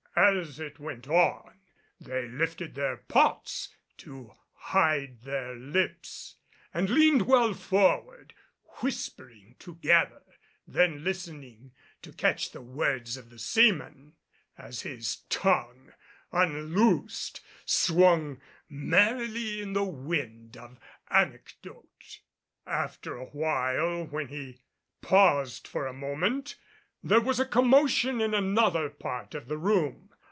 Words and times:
As 0.13 0.59
it 0.59 0.77
went 0.77 1.07
on 1.07 1.57
they 2.01 2.27
lifted 2.27 2.75
their 2.75 2.97
pots 2.97 3.73
to 3.99 4.35
hide 4.53 5.21
their 5.21 5.55
lips 5.55 6.35
and 6.73 6.89
leaned 6.89 7.23
well 7.23 7.53
forward, 7.53 8.33
whispering 8.81 9.55
together, 9.57 10.21
then 10.67 11.03
listening 11.05 11.71
to 12.01 12.11
catch 12.11 12.51
the 12.51 12.61
words 12.61 13.15
of 13.15 13.29
the 13.29 13.39
seaman, 13.39 14.13
as 14.57 14.81
his 14.81 15.23
tongue, 15.29 15.93
unloosed, 16.33 17.39
swung 17.65 18.41
merrily 18.69 19.61
in 19.61 19.71
the 19.73 19.85
wind 19.85 20.55
of 20.57 20.77
anecdote. 21.09 22.19
After 22.67 23.15
a 23.15 23.25
while 23.27 24.03
when 24.05 24.27
he 24.27 24.59
paused 25.01 25.67
for 25.69 25.87
a 25.87 25.93
moment 25.93 26.57
there 27.03 27.19
was 27.21 27.39
a 27.39 27.45
commotion 27.45 28.21
in 28.21 28.35
another 28.35 28.87
part 28.87 29.33
of 29.33 29.47
the 29.47 29.57
room. 29.57 30.09